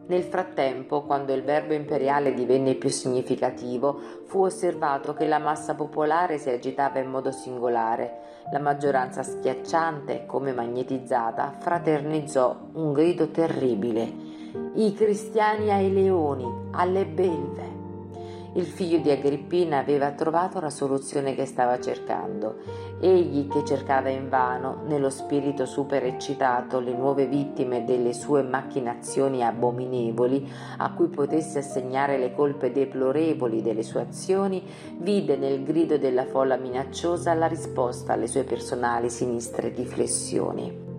[0.07, 6.37] Nel frattempo, quando il verbo imperiale divenne più significativo, fu osservato che la massa popolare
[6.37, 8.43] si agitava in modo singolare.
[8.53, 14.13] La maggioranza schiacciante, come magnetizzata, fraternizzò un grido terribile.
[14.75, 17.74] I cristiani ai leoni, alle belve.
[18.57, 22.59] Il figlio di Agrippina aveva trovato la soluzione che stava cercando.
[23.01, 30.49] Egli, che cercava invano, nello spirito super eccitato, le nuove vittime delle sue macchinazioni abominevoli,
[30.79, 34.63] a cui potesse assegnare le colpe deplorevoli delle sue azioni,
[34.99, 40.93] vide nel grido della folla minacciosa la risposta alle sue personali sinistre riflessioni.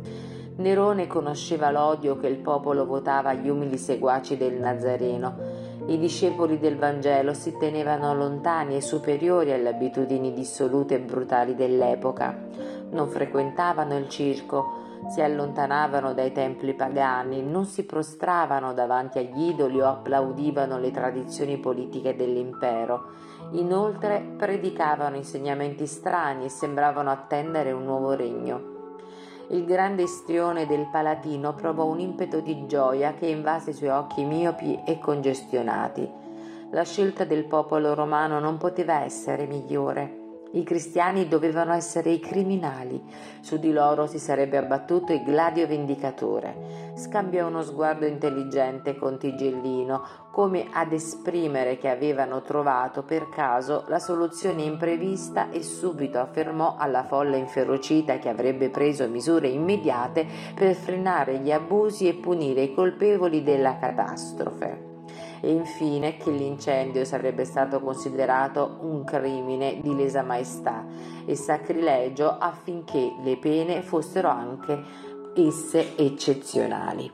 [0.58, 6.78] Nerone conosceva l'odio che il popolo votava agli umili seguaci del Nazareno i discepoli del
[6.78, 12.36] Vangelo si tenevano lontani e superiori alle abitudini dissolute e brutali dell'epoca.
[12.90, 19.80] Non frequentavano il circo, si allontanavano dai templi pagani, non si prostravano davanti agli idoli
[19.80, 23.10] o applaudivano le tradizioni politiche dell'impero.
[23.52, 28.74] Inoltre predicavano insegnamenti strani e sembravano attendere un nuovo regno
[29.50, 34.24] il grande istrione del Palatino provò un impeto di gioia che invase i suoi occhi
[34.24, 36.10] miopi e congestionati.
[36.72, 40.25] La scelta del popolo romano non poteva essere migliore.
[40.56, 43.04] I cristiani dovevano essere i criminali,
[43.42, 46.94] su di loro si sarebbe abbattuto il gladio vendicatore.
[46.96, 54.00] Scambiò uno sguardo intelligente con Tigellino, come ad esprimere che avevano trovato per caso la
[54.00, 60.26] soluzione imprevista e subito affermò alla folla inferocita che avrebbe preso misure immediate
[60.56, 64.85] per frenare gli abusi e punire i colpevoli della catastrofe
[65.46, 70.84] e infine che l'incendio sarebbe stato considerato un crimine di lesa maestà
[71.24, 74.82] e sacrilegio affinché le pene fossero anche
[75.36, 77.12] esse eccezionali.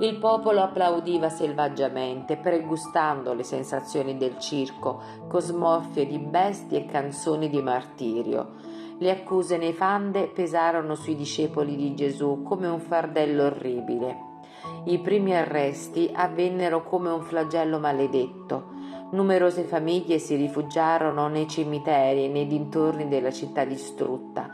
[0.00, 7.62] Il popolo applaudiva selvaggiamente, pregustando le sensazioni del circo, cosmorfie di bestie e canzoni di
[7.62, 8.56] martirio.
[8.98, 14.27] Le accuse nefande pesarono sui discepoli di Gesù come un fardello orribile.
[14.84, 18.76] I primi arresti avvennero come un flagello maledetto.
[19.10, 24.48] Numerose famiglie si rifugiarono nei cimiteri e nei dintorni della città distrutta,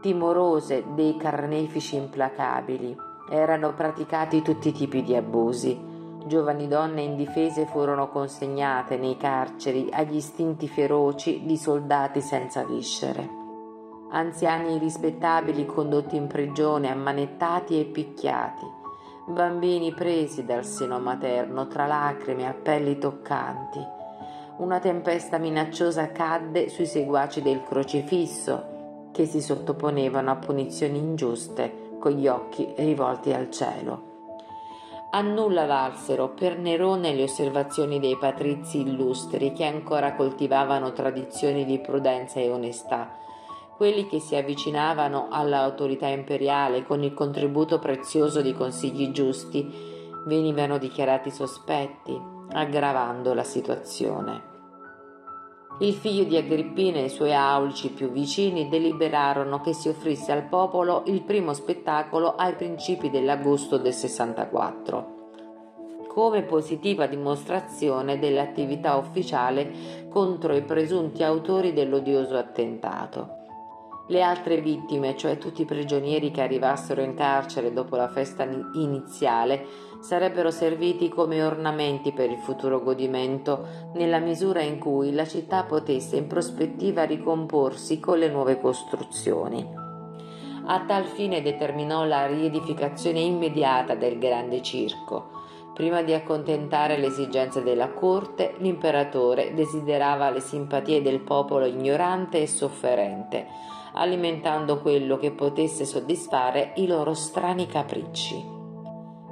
[0.00, 2.96] timorose dei carnefici implacabili.
[3.30, 5.90] Erano praticati tutti i tipi di abusi.
[6.26, 13.28] Giovani donne indifese furono consegnate nei carceri agli istinti feroci di soldati senza viscere.
[14.12, 18.80] Anziani irrispettabili condotti in prigione, ammanettati e picchiati
[19.26, 23.78] bambini presi dal seno materno tra lacrime e appelli toccanti.
[24.56, 32.12] Una tempesta minacciosa cadde sui seguaci del crocifisso, che si sottoponevano a punizioni ingiuste con
[32.12, 34.10] gli occhi rivolti al cielo.
[35.10, 41.78] A nulla valsero per Nerone le osservazioni dei patrizi illustri che ancora coltivavano tradizioni di
[41.78, 43.20] prudenza e onestà
[43.82, 49.68] quelli che si avvicinavano all'autorità imperiale con il contributo prezioso di consigli giusti
[50.24, 52.16] venivano dichiarati sospetti,
[52.52, 54.50] aggravando la situazione.
[55.80, 60.44] Il figlio di Agrippina e i suoi aulici più vicini deliberarono che si offrisse al
[60.44, 65.18] popolo il primo spettacolo ai principi dell'agosto del 64
[66.06, 73.40] come positiva dimostrazione dell'attività ufficiale contro i presunti autori dell'odioso attentato.
[74.12, 79.64] Le altre vittime, cioè tutti i prigionieri che arrivassero in carcere dopo la festa iniziale,
[80.00, 86.16] sarebbero serviti come ornamenti per il futuro godimento, nella misura in cui la città potesse
[86.16, 89.66] in prospettiva ricomporsi con le nuove costruzioni.
[90.66, 95.31] A tal fine determinò la riedificazione immediata del grande circo.
[95.74, 102.46] Prima di accontentare le esigenze della corte, l'imperatore desiderava le simpatie del popolo ignorante e
[102.46, 108.61] sofferente alimentando quello che potesse soddisfare i loro strani capricci.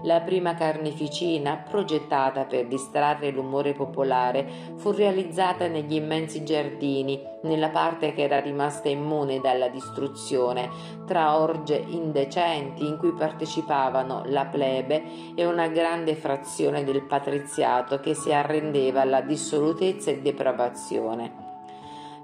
[0.05, 8.13] La prima carneficina, progettata per distrarre l'umore popolare, fu realizzata negli immensi giardini, nella parte
[8.13, 10.71] che era rimasta immune dalla distruzione,
[11.07, 15.03] tra orge indecenti in cui partecipavano la plebe
[15.35, 21.50] e una grande frazione del patriziato che si arrendeva alla dissolutezza e depravazione.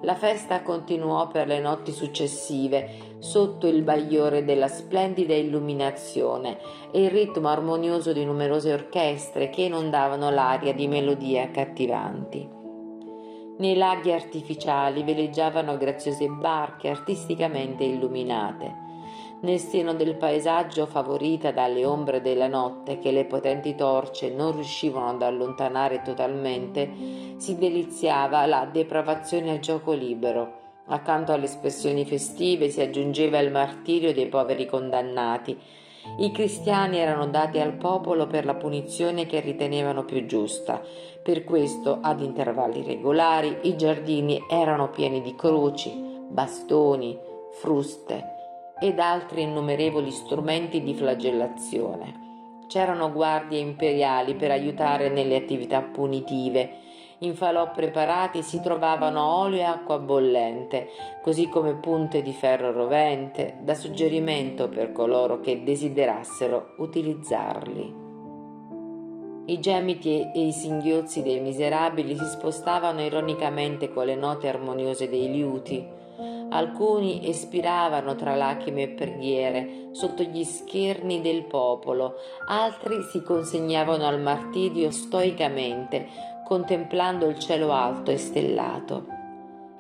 [0.03, 6.59] La festa continuò per le notti successive, sotto il bagliore della splendida illuminazione
[6.93, 12.47] e il ritmo armonioso di numerose orchestre che inondavano l'aria di melodie accattivanti.
[13.59, 18.86] Nei laghi artificiali veleggiavano graziose barche artisticamente illuminate
[19.41, 25.11] nel seno del paesaggio favorita dalle ombre della notte che le potenti torce non riuscivano
[25.11, 26.91] ad allontanare totalmente,
[27.37, 30.65] si deliziava la depravazione a gioco libero.
[30.87, 35.59] Accanto alle espressioni festive si aggiungeva il martirio dei poveri condannati.
[36.19, 40.81] I cristiani erano dati al popolo per la punizione che ritenevano più giusta.
[41.23, 45.93] Per questo, ad intervalli regolari, i giardini erano pieni di croci,
[46.29, 47.19] bastoni,
[47.51, 48.36] fruste,
[48.79, 52.25] ed altri innumerevoli strumenti di flagellazione.
[52.69, 56.85] C'erano guardie imperiali per aiutare nelle attività punitive.
[57.21, 60.89] In falò preparati si trovavano olio e acqua bollente,
[61.23, 68.05] così come punte di ferro rovente, da suggerimento per coloro che desiderassero utilizzarli.
[69.47, 75.31] I gemiti e i singhiozzi dei miserabili si spostavano ironicamente con le note armoniose dei
[75.31, 75.87] liuti,
[76.49, 82.15] Alcuni espiravano tra lacrime e preghiere sotto gli scherni del popolo,
[82.47, 86.07] altri si consegnavano al martirio stoicamente,
[86.45, 89.07] contemplando il cielo alto e stellato.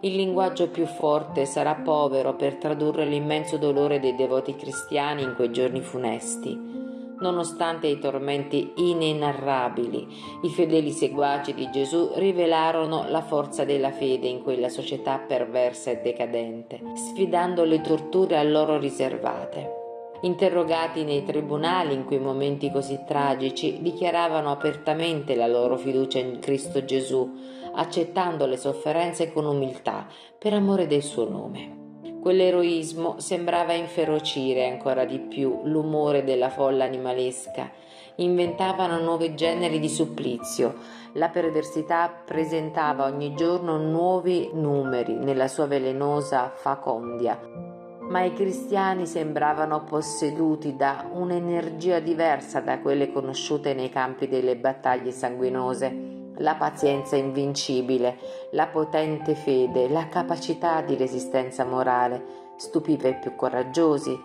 [0.00, 5.50] Il linguaggio più forte sarà povero per tradurre l'immenso dolore dei devoti cristiani in quei
[5.50, 6.86] giorni funesti.
[7.18, 10.06] Nonostante i tormenti inenarrabili,
[10.42, 16.00] i fedeli seguaci di Gesù rivelarono la forza della fede in quella società perversa e
[16.02, 19.84] decadente, sfidando le torture a loro riservate.
[20.22, 26.84] Interrogati nei tribunali in quei momenti così tragici, dichiaravano apertamente la loro fiducia in Cristo
[26.84, 27.30] Gesù,
[27.74, 30.06] accettando le sofferenze con umiltà
[30.38, 31.86] per amore del suo nome.
[32.20, 37.70] Quell'eroismo sembrava inferocire ancora di più l'umore della folla animalesca.
[38.16, 40.74] Inventavano nuovi generi di supplizio.
[41.12, 47.65] La perversità presentava ogni giorno nuovi numeri nella sua velenosa facondia.
[48.09, 55.11] Ma i cristiani sembravano posseduti da un'energia diversa da quelle conosciute nei campi delle battaglie
[55.11, 58.18] sanguinose la pazienza invincibile,
[58.50, 64.18] la potente fede, la capacità di resistenza morale stupiva i più coraggiosi.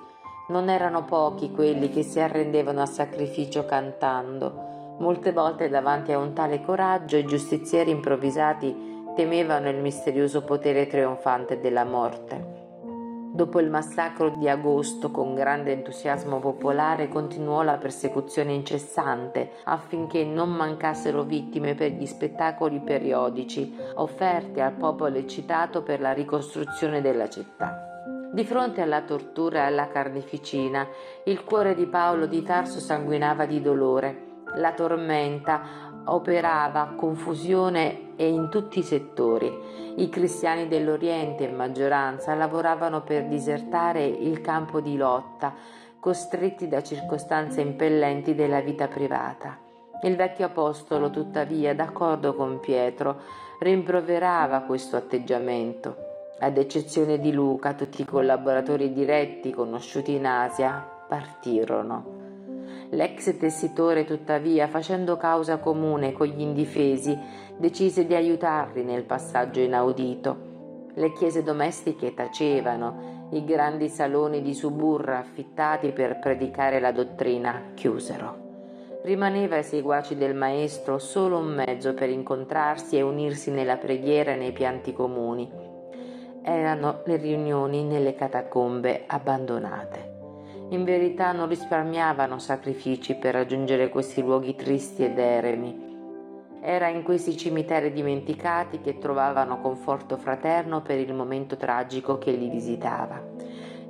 [0.50, 4.96] Non erano pochi quelli che si arrendevano a sacrificio cantando.
[5.00, 11.60] Molte volte davanti a un tale coraggio i giustizieri improvvisati temevano il misterioso potere trionfante
[11.60, 12.61] della morte.
[13.34, 20.52] Dopo il massacro di agosto, con grande entusiasmo popolare, continuò la persecuzione incessante affinché non
[20.52, 27.88] mancassero vittime per gli spettacoli periodici offerti al popolo eccitato per la ricostruzione della città.
[28.34, 30.86] Di fronte alla tortura e alla carneficina,
[31.24, 34.30] il cuore di Paolo di Tarso sanguinava di dolore.
[34.56, 39.52] La tormenta operava confusione e in tutti i settori.
[39.98, 45.54] I cristiani dell'Oriente in maggioranza lavoravano per disertare il campo di lotta,
[46.00, 49.58] costretti da circostanze impellenti della vita privata.
[50.04, 53.22] Il vecchio apostolo, tuttavia, d'accordo con Pietro,
[53.60, 55.96] rimproverava questo atteggiamento.
[56.40, 62.21] Ad eccezione di Luca, tutti i collaboratori diretti conosciuti in Asia partirono.
[62.94, 67.18] L'ex tessitore, tuttavia, facendo causa comune con gli indifesi,
[67.56, 70.90] decise di aiutarli nel passaggio inaudito.
[70.96, 78.50] Le chiese domestiche tacevano, i grandi saloni di suburra affittati per predicare la dottrina chiusero.
[79.04, 84.36] Rimaneva ai seguaci del maestro solo un mezzo per incontrarsi e unirsi nella preghiera e
[84.36, 85.50] nei pianti comuni.
[86.44, 90.11] Erano le riunioni nelle catacombe abbandonate.
[90.72, 95.90] In verità non risparmiavano sacrifici per raggiungere questi luoghi tristi ed eremi.
[96.62, 102.48] Era in questi cimiteri dimenticati che trovavano conforto fraterno per il momento tragico che li
[102.48, 103.22] visitava.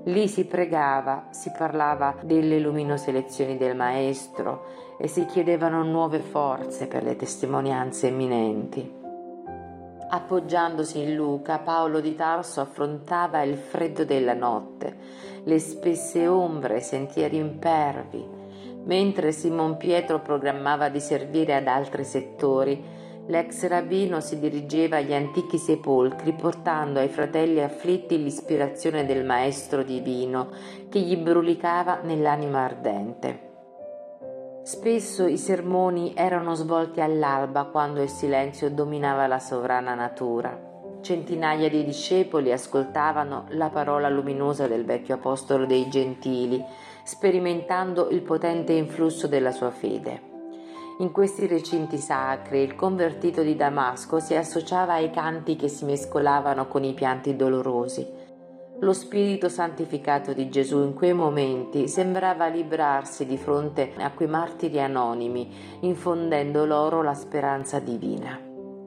[0.05, 6.87] Lì si pregava, si parlava delle luminose lezioni del Maestro e si chiedevano nuove forze
[6.87, 9.00] per le testimonianze imminenti.
[10.13, 14.97] Appoggiandosi in Luca, Paolo di Tarso affrontava il freddo della notte,
[15.45, 18.27] le spesse ombre, i sentieri impervi,
[18.83, 22.99] mentre Simon Pietro programmava di servire ad altri settori.
[23.27, 30.49] L'ex rabbino si dirigeva agli antichi sepolcri portando ai fratelli afflitti l'ispirazione del Maestro divino
[30.89, 33.50] che gli brulicava nell'anima ardente.
[34.63, 40.69] Spesso i sermoni erano svolti all'alba quando il silenzio dominava la sovrana natura.
[41.01, 46.63] Centinaia di discepoli ascoltavano la parola luminosa del vecchio apostolo dei gentili,
[47.03, 50.29] sperimentando il potente influsso della sua fede.
[50.99, 56.67] In questi recinti sacri il convertito di Damasco si associava ai canti che si mescolavano
[56.67, 58.20] con i pianti dolorosi
[58.81, 64.81] lo spirito santificato di Gesù in quei momenti sembrava librarsi di fronte a quei martiri
[64.81, 68.39] anonimi, infondendo loro la speranza divina.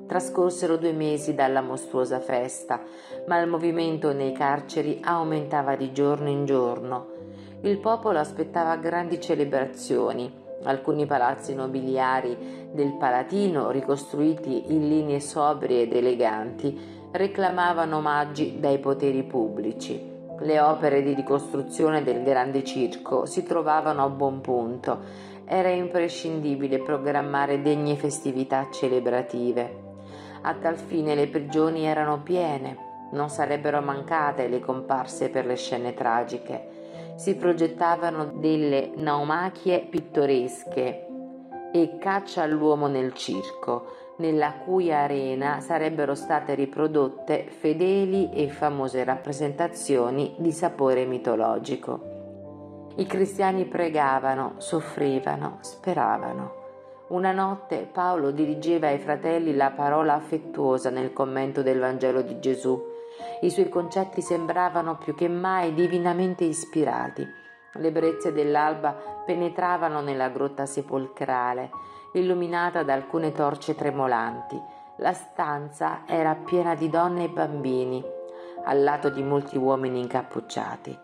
[0.07, 2.83] Trascorsero due mesi dalla mostruosa festa,
[3.29, 7.13] ma il movimento nei carceri aumentava di giorno in giorno.
[7.61, 10.43] Il popolo aspettava grandi celebrazioni.
[10.65, 19.23] Alcuni palazzi nobiliari del Palatino, ricostruiti in linee sobrie ed eleganti, reclamavano omaggi dai poteri
[19.23, 20.13] pubblici.
[20.41, 24.99] Le opere di ricostruzione del grande circo si trovavano a buon punto.
[25.45, 29.83] Era imprescindibile programmare degne festività celebrative.
[30.43, 32.77] A tal fine le prigioni erano piene,
[33.13, 37.13] non sarebbero mancate le comparse per le scene tragiche.
[37.15, 41.07] Si progettavano delle naumachie pittoresche
[41.73, 43.87] e caccia all'uomo nel circo,
[44.17, 52.13] nella cui arena sarebbero state riprodotte fedeli e famose rappresentazioni di sapore mitologico.
[52.97, 56.63] I cristiani pregavano, soffrivano, speravano.
[57.09, 62.81] Una notte Paolo dirigeva ai fratelli la parola affettuosa nel commento del Vangelo di Gesù.
[63.41, 67.27] I suoi concetti sembravano più che mai divinamente ispirati.
[67.75, 68.97] Le brezze dell'alba
[69.27, 71.71] penetravano nella grotta sepolcrale
[72.15, 74.61] illuminata da alcune torce tremolanti.
[74.99, 78.03] La stanza era piena di donne e bambini,
[78.65, 80.97] al lato di molti uomini incappucciati.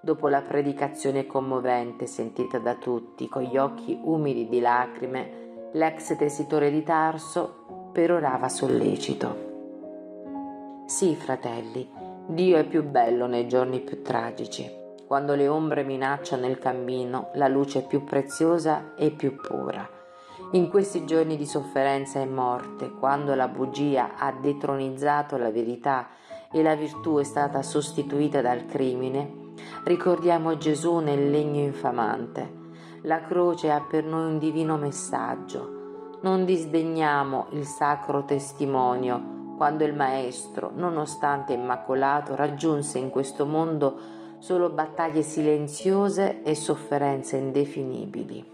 [0.00, 6.70] Dopo la predicazione commovente sentita da tutti, con gli occhi umidi di lacrime, l'ex tessitore
[6.70, 9.52] di Tarso perorava sollecito.
[10.86, 11.88] Sì, fratelli,
[12.26, 14.70] Dio è più bello nei giorni più tragici.
[15.06, 19.86] Quando le ombre minacciano il cammino, la luce è più preziosa e più pura.
[20.54, 26.06] In questi giorni di sofferenza e morte, quando la bugia ha detronizzato la verità
[26.52, 29.52] e la virtù è stata sostituita dal crimine,
[29.82, 32.62] ricordiamo Gesù nel legno infamante.
[33.02, 36.18] La croce ha per noi un divino messaggio.
[36.22, 43.98] Non disdegniamo il sacro testimonio quando il Maestro, nonostante immacolato, raggiunse in questo mondo
[44.38, 48.53] solo battaglie silenziose e sofferenze indefinibili.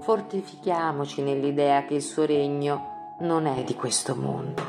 [0.00, 4.62] Fortifichiamoci nell'idea che il suo regno non è di questo mondo.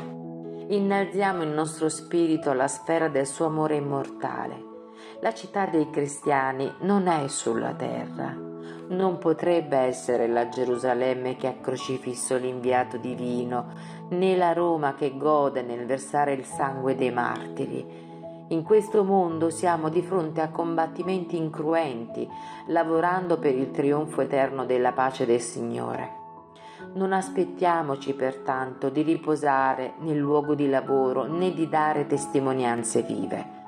[0.68, 4.68] Innalziamo il nostro spirito alla sfera del suo amore immortale.
[5.20, 8.36] La città dei cristiani non è sulla terra.
[8.88, 13.72] Non potrebbe essere la Gerusalemme che ha crocifisso l'inviato divino,
[14.10, 18.09] né la Roma che gode nel versare il sangue dei martiri
[18.50, 22.28] in questo mondo siamo di fronte a combattimenti incruenti,
[22.66, 26.18] lavorando per il trionfo eterno della pace del Signore.
[26.94, 33.58] Non aspettiamoci pertanto di riposare nel luogo di lavoro né di dare testimonianze vive.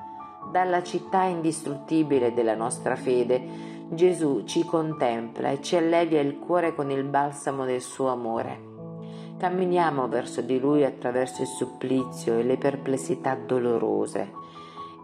[0.51, 6.91] Dalla città indistruttibile della nostra fede Gesù ci contempla e ci allevia il cuore con
[6.91, 8.71] il balsamo del suo amore.
[9.37, 14.42] Camminiamo verso di Lui attraverso il supplizio e le perplessità dolorose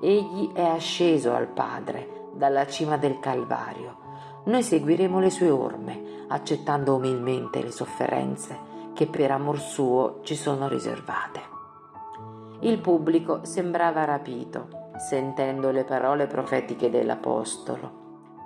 [0.01, 3.97] Egli è asceso al Padre dalla cima del Calvario.
[4.45, 8.57] Noi seguiremo le sue orme, accettando umilmente le sofferenze
[8.93, 11.41] che per amor suo ci sono riservate.
[12.61, 17.97] Il pubblico sembrava rapito, sentendo le parole profetiche dell'Apostolo.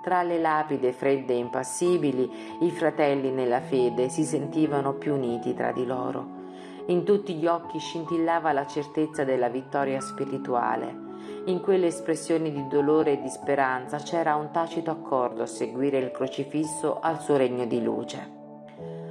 [0.02, 2.28] Tra le lapide fredde e impassibili,
[2.62, 6.42] i fratelli nella fede si sentivano più uniti tra di loro.
[6.86, 11.03] In tutti gli occhi scintillava la certezza della vittoria spirituale
[11.46, 16.10] in quelle espressioni di dolore e di speranza c'era un tacito accordo a seguire il
[16.10, 18.42] crocifisso al suo regno di luce.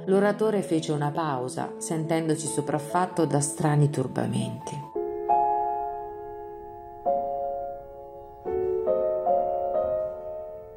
[0.06, 4.92] L'oratore fece una pausa, sentendosi sopraffatto da strani turbamenti.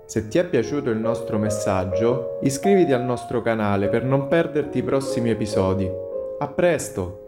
[0.06, 4.84] Se ti è piaciuto il nostro messaggio, iscriviti al nostro canale per non perderti i
[4.84, 5.90] prossimi episodi.
[6.40, 7.27] A presto!